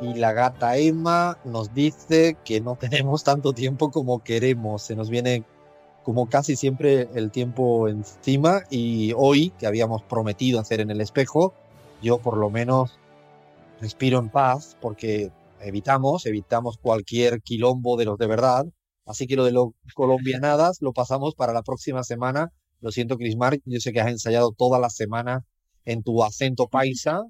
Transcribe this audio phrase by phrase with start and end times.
[0.00, 4.82] y la gata Emma nos dice que no tenemos tanto tiempo como queremos.
[4.82, 5.44] Se nos viene
[6.02, 11.54] como casi siempre el tiempo encima y hoy que habíamos prometido hacer en el espejo,
[12.02, 12.98] yo por lo menos
[13.80, 18.66] respiro en paz porque evitamos, evitamos cualquier quilombo de los de verdad.
[19.04, 22.52] Así que lo de los colombianadas lo pasamos para la próxima semana.
[22.80, 25.44] Lo siento, Crismar, yo sé que has ensayado toda la semana
[25.84, 27.22] en tu acento paisa,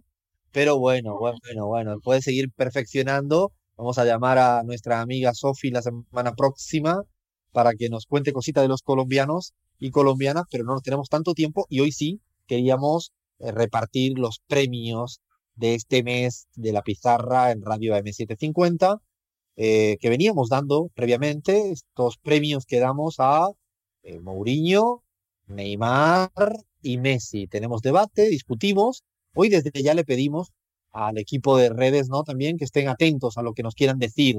[0.52, 3.52] pero bueno, bueno, bueno, puedes seguir perfeccionando.
[3.76, 7.02] Vamos a llamar a nuestra amiga Sofi la semana próxima
[7.52, 11.66] para que nos cuente cositas de los colombianos y colombianas, pero no tenemos tanto tiempo
[11.68, 15.20] y hoy sí queríamos eh, repartir los premios
[15.54, 19.00] de este mes de la pizarra en Radio M750
[19.62, 23.48] eh, que veníamos dando previamente, estos premios que damos a
[24.02, 25.02] eh, Mourinho,
[25.48, 26.30] Neymar
[26.80, 27.46] y Messi.
[27.46, 29.04] Tenemos debate, discutimos.
[29.34, 30.48] Hoy desde ya le pedimos
[30.92, 32.22] al equipo de redes, ¿no?
[32.24, 34.36] También que estén atentos a lo que nos quieran decir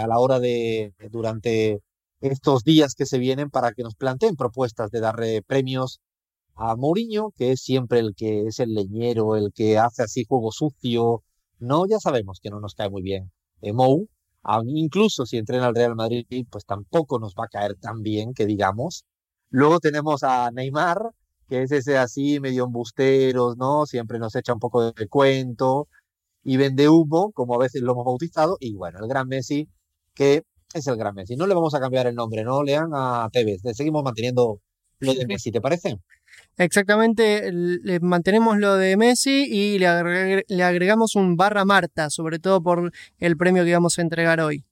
[0.00, 1.80] a la hora de, durante
[2.20, 6.00] estos días que se vienen para que nos planteen propuestas de darle premios
[6.54, 10.52] a Mourinho, que es siempre el que es el leñero, el que hace así juego
[10.52, 11.22] sucio.
[11.58, 14.08] No, ya sabemos que no nos cae muy bien eh, Mou.
[14.66, 18.46] Incluso si entrena al Real Madrid, pues tampoco nos va a caer tan bien que
[18.46, 19.04] digamos.
[19.50, 21.10] Luego tenemos a Neymar,
[21.52, 23.84] que es ese así medio embusteros, ¿no?
[23.84, 25.86] Siempre nos echa un poco de cuento
[26.42, 28.56] y vende humo, como a veces lo hemos bautizado.
[28.58, 29.68] Y bueno, el gran Messi,
[30.14, 31.36] que es el gran Messi.
[31.36, 32.62] No le vamos a cambiar el nombre, ¿no?
[32.62, 33.62] Lean a Tevez.
[33.64, 34.62] Le seguimos manteniendo
[35.00, 35.98] lo de Messi, ¿te parece?
[36.56, 39.88] Exactamente, le mantenemos lo de Messi y le,
[40.64, 44.64] agregamos un barra Marta, sobre todo por el premio que vamos a entregar hoy.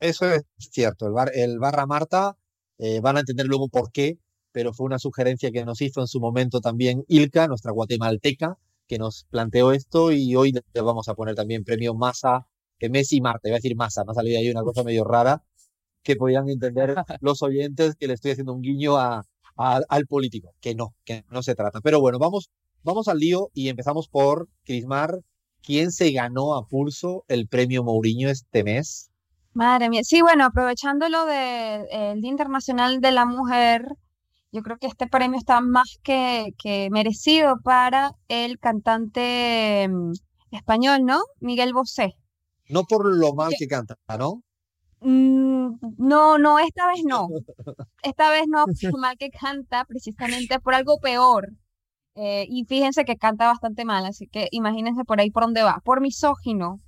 [0.00, 2.36] Eso es cierto, el, barra Marta,
[2.76, 4.18] eh, van a entender luego por qué,
[4.52, 8.98] pero fue una sugerencia que nos hizo en su momento también Ilka, nuestra guatemalteca, que
[8.98, 12.46] nos planteó esto y hoy le vamos a poner también premio Masa
[12.78, 15.04] que Messi y Marte, iba a decir masa, me ha salido ahí una cosa medio
[15.04, 15.42] rara,
[16.02, 19.24] que podían entender los oyentes que le estoy haciendo un guiño a,
[19.56, 21.80] al político, que no, que no se trata.
[21.80, 22.50] Pero bueno, vamos,
[22.84, 25.18] vamos al lío y empezamos por Crismar.
[25.60, 29.10] ¿Quién se ganó a pulso el premio Mourinho este mes?
[29.52, 33.96] Madre mía, sí, bueno, aprovechando lo del Día Internacional de la Mujer,
[34.52, 40.12] yo creo que este premio está más que, que merecido para el cantante mm,
[40.50, 41.20] español, ¿no?
[41.40, 42.14] Miguel Bosé.
[42.68, 44.42] No por lo mal que canta, ¿no?
[45.00, 47.28] Mm, no, no, esta vez no.
[48.02, 51.50] Esta vez no por lo mal que canta, precisamente por algo peor.
[52.14, 55.80] Eh, y fíjense que canta bastante mal, así que imagínense por ahí por dónde va.
[55.84, 56.80] Por misógino,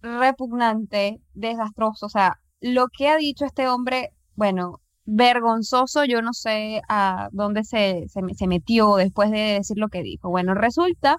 [0.00, 2.06] repugnante, desastroso.
[2.06, 7.64] O sea, lo que ha dicho este hombre, bueno, vergonzoso, yo no sé a dónde
[7.64, 10.30] se, se, se metió después de decir lo que dijo.
[10.30, 11.18] Bueno, resulta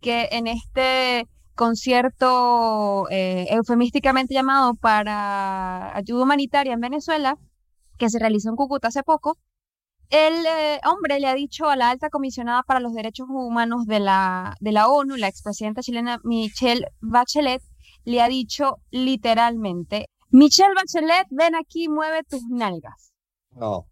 [0.00, 7.36] que en este concierto eh, eufemísticamente llamado para ayuda humanitaria en Venezuela,
[7.98, 9.38] que se realizó en Cúcuta hace poco,
[10.10, 14.00] el eh, hombre le ha dicho a la alta comisionada para los derechos humanos de
[14.00, 17.62] la, de la ONU, la expresidenta chilena Michelle Bachelet,
[18.04, 23.13] le ha dicho literalmente, Michelle Bachelet, ven aquí, mueve tus nalgas.
[23.54, 23.88] No,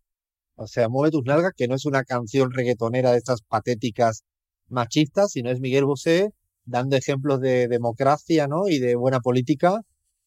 [0.57, 4.25] o sea, mueve tus nalgas, que no es una canción reggaetonera de estas patéticas
[4.69, 6.31] machistas, sino es Miguel Bosé
[6.65, 8.69] dando ejemplos de democracia ¿no?
[8.69, 9.81] y de buena política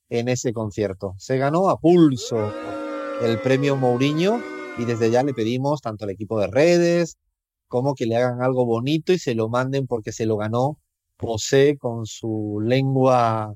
[0.09, 1.13] en ese concierto.
[1.17, 2.53] Se ganó a pulso
[3.21, 4.41] el premio Mourinho
[4.77, 7.17] y desde ya le pedimos tanto al equipo de redes
[7.67, 10.79] como que le hagan algo bonito y se lo manden porque se lo ganó
[11.17, 13.55] José con su lengua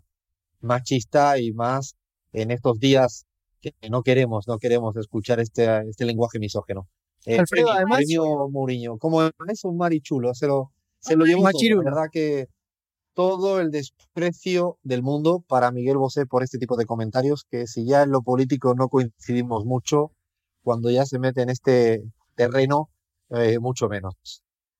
[0.61, 1.95] machista y más
[2.31, 3.25] en estos días
[3.61, 6.87] que no queremos, no queremos escuchar este, este lenguaje misógeno.
[7.25, 12.47] El premio, Mourinho, como es un marichulo, se lo, se lo llevo todo, verdad que
[13.13, 17.85] todo el desprecio del mundo para Miguel Bosé por este tipo de comentarios, que si
[17.85, 20.13] ya en lo político no coincidimos mucho,
[20.63, 22.03] cuando ya se mete en este
[22.35, 22.89] terreno,
[23.29, 24.15] eh, mucho menos.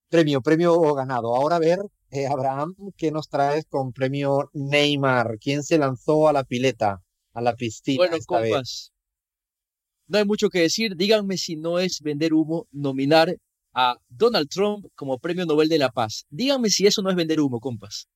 [0.10, 1.36] Premio, premio ganado.
[1.36, 1.80] Ahora a ver,
[2.12, 5.38] eh, Abraham, ¿qué nos traes con premio Neymar?
[5.40, 7.02] ¿Quién se lanzó a la pileta,
[7.34, 7.98] a la piscina?
[7.98, 8.92] Bueno, compas,
[10.08, 10.96] no hay mucho que decir.
[10.96, 13.36] Díganme si no es vender humo nominar
[13.74, 16.26] a Donald Trump como Premio Nobel de la Paz.
[16.30, 18.08] Díganme si eso no es vender humo, compas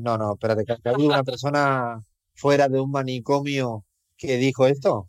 [0.00, 2.02] no, no, espérate, que ha habido una persona
[2.34, 3.84] fuera de un manicomio
[4.16, 5.06] que dijo esto.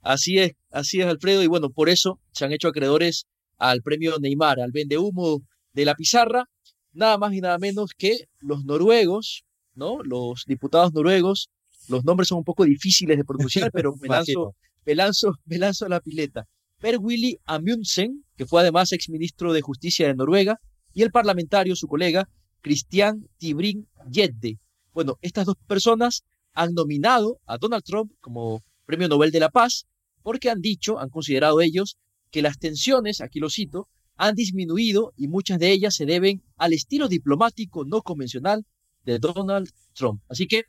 [0.00, 3.26] Así es, así es, Alfredo, y bueno, por eso se han hecho acreedores
[3.58, 6.44] al premio Neymar, al vende humo de la pizarra,
[6.92, 9.44] nada más y nada menos que los noruegos,
[9.74, 10.02] ¿no?
[10.02, 11.50] Los diputados noruegos,
[11.88, 14.54] los nombres son un poco difíciles de pronunciar, pero me lanzo,
[14.84, 16.46] me lanzo, me lanzo a la pileta.
[16.78, 20.58] Per Willy Amundsen, que fue además exministro de Justicia de Noruega,
[20.92, 22.28] y el parlamentario, su colega,
[22.60, 24.58] Cristian Tibrin Yedde,
[24.92, 29.86] Bueno, estas dos personas han nominado a Donald Trump como Premio Nobel de la Paz
[30.22, 31.98] porque han dicho, han considerado ellos,
[32.32, 36.72] que las tensiones, aquí lo cito, han disminuido y muchas de ellas se deben al
[36.72, 38.64] estilo diplomático no convencional
[39.04, 40.20] de Donald Trump.
[40.28, 40.64] Así que,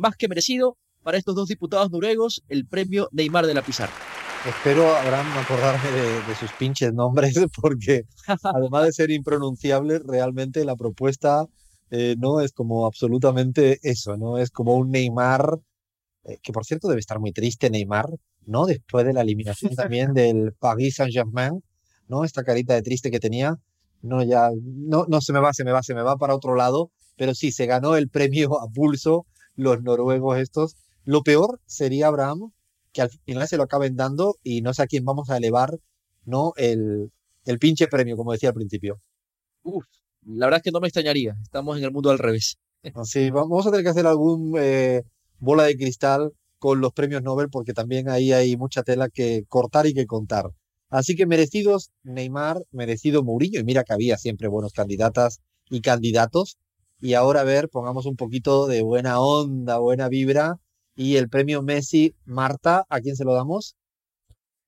[0.00, 3.92] más que merecido para estos dos diputados noruegos, el premio Neymar de la Pizarra.
[4.46, 8.04] Espero, Abraham, acordarme de, sus pinches nombres, porque
[8.42, 11.46] además de ser impronunciable, realmente la propuesta
[11.90, 14.38] eh, no es como absolutamente eso, ¿no?
[14.38, 15.58] Es como un Neymar,
[16.24, 18.08] eh, que por cierto debe estar muy triste Neymar,
[18.46, 18.64] ¿no?
[18.64, 21.62] Después de la eliminación también del Paris Saint-Germain,
[22.08, 22.24] ¿no?
[22.24, 23.56] Esta carita de triste que tenía,
[24.00, 26.54] no, ya, no, no se me va, se me va, se me va para otro
[26.54, 29.26] lado, pero sí, se ganó el premio a pulso
[29.60, 30.76] los noruegos estos.
[31.04, 32.52] Lo peor sería, Abraham,
[32.92, 35.78] que al final se lo acaben dando y no sé a quién vamos a elevar,
[36.24, 36.52] ¿no?
[36.56, 37.10] El,
[37.44, 39.00] el pinche premio, como decía al principio.
[39.62, 39.84] Uf,
[40.26, 42.56] la verdad es que no me extrañaría, estamos en el mundo al revés.
[43.04, 45.02] Sí, vamos a tener que hacer algún eh,
[45.38, 49.86] bola de cristal con los premios Nobel porque también ahí hay mucha tela que cortar
[49.86, 50.46] y que contar.
[50.88, 56.58] Así que merecidos Neymar, merecido Mourinho, y mira que había siempre buenos candidatas y candidatos.
[57.00, 60.56] Y ahora a ver, pongamos un poquito de buena onda, buena vibra.
[60.94, 63.76] Y el premio Messi, Marta, ¿a quién se lo damos?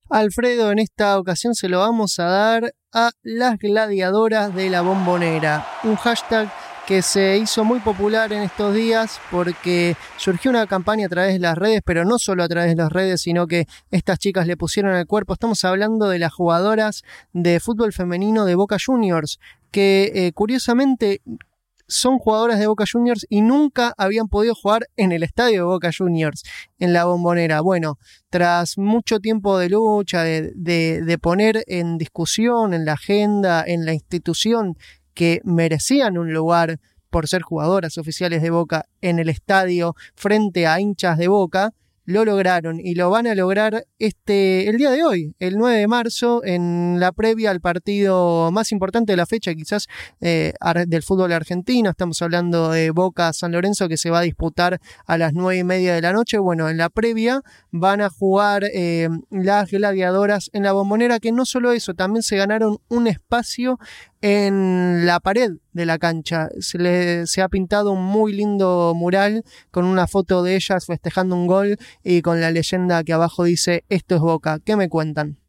[0.09, 5.65] Alfredo, en esta ocasión se lo vamos a dar a las gladiadoras de la bombonera.
[5.83, 6.51] Un hashtag
[6.85, 11.39] que se hizo muy popular en estos días porque surgió una campaña a través de
[11.39, 14.57] las redes, pero no solo a través de las redes, sino que estas chicas le
[14.57, 15.33] pusieron el cuerpo.
[15.33, 19.39] Estamos hablando de las jugadoras de fútbol femenino de Boca Juniors,
[19.71, 21.21] que eh, curiosamente
[21.87, 25.91] son jugadoras de Boca Juniors y nunca habían podido jugar en el estadio de Boca
[25.95, 26.43] Juniors,
[26.79, 27.61] en la bombonera.
[27.61, 27.97] Bueno,
[28.29, 33.93] tras mucho tiempo de lucha, de, de poner en discusión, en la agenda, en la
[33.93, 34.77] institución
[35.13, 40.79] que merecían un lugar por ser jugadoras oficiales de Boca en el estadio frente a
[40.79, 41.71] hinchas de Boca,
[42.05, 45.87] lo lograron y lo van a lograr este el día de hoy, el 9 de
[45.87, 49.87] marzo, en la previa al partido más importante de la fecha, quizás
[50.21, 50.53] eh,
[50.87, 51.89] del fútbol argentino.
[51.89, 55.63] Estamos hablando de Boca San Lorenzo que se va a disputar a las nueve y
[55.63, 56.37] media de la noche.
[56.37, 57.41] Bueno, en la previa
[57.71, 62.37] van a jugar eh, las gladiadoras en la bombonera, que no solo eso, también se
[62.37, 63.79] ganaron un espacio
[64.23, 66.47] en la pared de la cancha.
[66.59, 71.35] Se, le, se ha pintado un muy lindo mural con una foto de ellas festejando
[71.35, 74.59] un gol y con la leyenda que abajo dice esto es Boca.
[74.63, 75.39] ¿Qué me cuentan?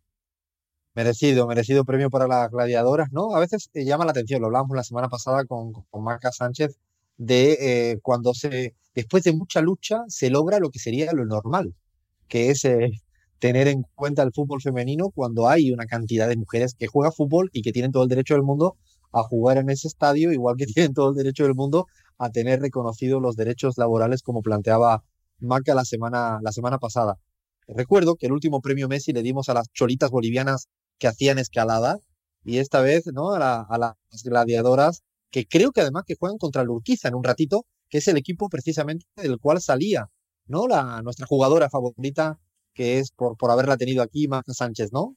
[0.96, 3.36] Merecido, merecido premio para las gladiadoras, ¿no?
[3.36, 6.76] A veces eh, llama la atención, lo hablábamos la semana pasada con, con Marca Sánchez,
[7.16, 11.74] de eh, cuando se, después de mucha lucha, se logra lo que sería lo normal,
[12.26, 12.90] que es eh,
[13.44, 17.50] tener en cuenta el fútbol femenino cuando hay una cantidad de mujeres que juegan fútbol
[17.52, 18.78] y que tienen todo el derecho del mundo
[19.12, 21.84] a jugar en ese estadio, igual que tienen todo el derecho del mundo
[22.16, 25.04] a tener reconocidos los derechos laborales como planteaba
[25.40, 27.18] Maca la semana, la semana pasada.
[27.68, 30.68] Recuerdo que el último premio Messi le dimos a las cholitas bolivianas
[30.98, 31.98] que hacían escalada
[32.44, 33.34] y esta vez ¿no?
[33.34, 37.24] a, a las gladiadoras que creo que además que juegan contra el Urquiza en un
[37.24, 40.08] ratito, que es el equipo precisamente del cual salía
[40.46, 40.66] ¿no?
[40.66, 42.38] la, nuestra jugadora favorita
[42.74, 45.16] que es por, por haberla tenido aquí, Marta Sánchez, ¿no?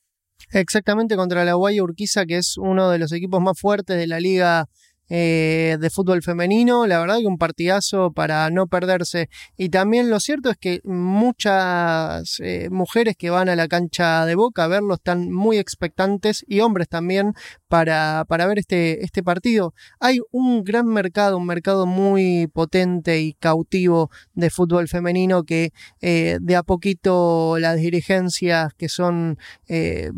[0.51, 4.19] Exactamente, contra la Guaya Urquiza, que es uno de los equipos más fuertes de la
[4.19, 4.69] liga
[5.09, 6.85] eh, de fútbol femenino.
[6.85, 9.29] La verdad que un partidazo para no perderse.
[9.55, 14.35] Y también lo cierto es que muchas eh, mujeres que van a la cancha de
[14.35, 17.33] Boca a verlo están muy expectantes y hombres también
[17.67, 19.73] para, para ver este, este partido.
[19.99, 25.71] Hay un gran mercado, un mercado muy potente y cautivo de fútbol femenino que
[26.01, 29.37] eh, de a poquito las dirigencias que son
[29.67, 30.11] que,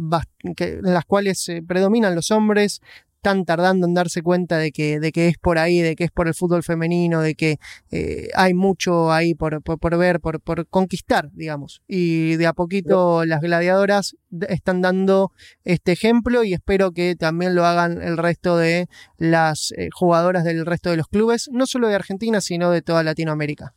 [0.59, 2.81] en las cuales predominan los hombres
[3.19, 6.11] están tardando en darse cuenta de que, de que es por ahí, de que es
[6.11, 7.57] por el fútbol femenino, de que
[7.91, 11.81] eh, hay mucho ahí por, por, ver, por, por, conquistar, digamos.
[11.85, 14.15] Y de a poquito las gladiadoras
[14.47, 15.33] están dando
[15.65, 20.65] este ejemplo y espero que también lo hagan el resto de las eh, jugadoras del
[20.65, 23.75] resto de los clubes, no solo de Argentina, sino de toda Latinoamérica.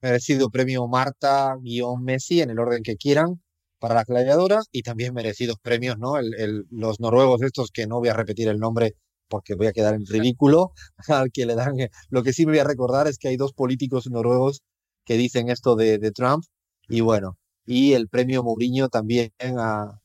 [0.00, 3.42] Merecido premio Marta-Messi en el orden que quieran
[3.80, 6.18] para la gladiadora y también merecidos premios, ¿no?
[6.18, 8.94] El, los noruegos estos, que no voy a repetir el nombre
[9.28, 10.72] porque voy a quedar en ridículo,
[11.08, 11.76] al que le dan...
[12.10, 14.62] Lo que sí me voy a recordar es que hay dos políticos noruegos
[15.04, 16.44] que dicen esto de, de Trump
[16.88, 19.32] y bueno, y el premio Mourinho también,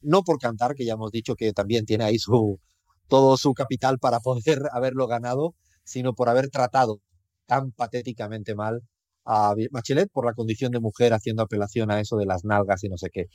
[0.01, 2.59] no por cantar, que ya hemos dicho que también tiene ahí su
[3.07, 7.01] todo su capital para poder haberlo ganado, sino por haber tratado
[7.47, 8.81] tan patéticamente mal
[9.25, 12.89] a Bachelet por la condición de mujer haciendo apelación a eso de las nalgas y
[12.89, 13.27] no sé qué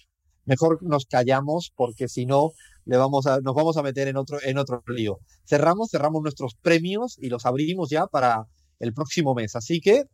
[0.45, 2.51] mejor nos callamos porque si no
[2.85, 5.19] le vamos a, nos vamos a meter en otro, en otro lío.
[5.45, 8.47] Cerramos, cerramos nuestros premios y los abrimos ya para
[8.79, 9.57] el próximo mes.
[9.57, 10.05] Así que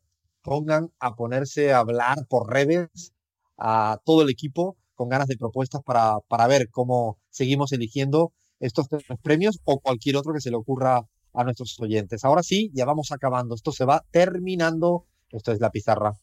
[0.43, 3.13] pongan a ponerse a hablar por redes
[3.57, 8.87] a todo el equipo con ganas de propuestas para, para ver cómo seguimos eligiendo estos
[9.23, 11.03] premios o cualquier otro que se le ocurra
[11.35, 12.25] a nuestros oyentes.
[12.25, 13.55] Ahora sí, ya vamos acabando.
[13.55, 15.07] Esto se va terminando.
[15.31, 16.17] Esto es la pizarra.